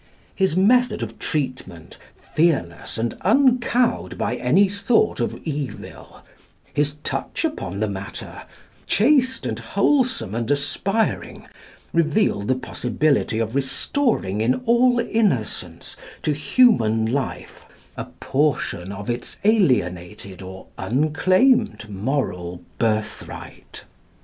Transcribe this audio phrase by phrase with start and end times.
[0.33, 1.99] His method of treatment,
[2.33, 6.21] fearless and uncowed by any thought of evil,
[6.73, 8.41] his touch upon the matter,
[8.87, 11.47] chaste and wholesome and aspiring,
[11.93, 17.63] reveal the possibility of restoring in all innocence to human life
[17.95, 23.83] a portion of its alienated or unclaimed moral birthright.